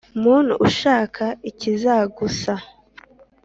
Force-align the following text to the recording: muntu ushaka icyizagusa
muntu 0.21 0.53
ushaka 0.67 1.25
icyizagusa 1.49 2.53